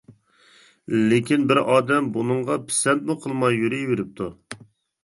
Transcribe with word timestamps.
لېكىن 1.11 1.45
بىر 1.51 1.61
ئادەم 1.75 2.09
بۇنىڭغا 2.17 2.59
پىسەنتمۇ 2.71 3.21
قىلماي 3.27 3.63
يۈرۈۋېرىپتۇ. 3.67 4.35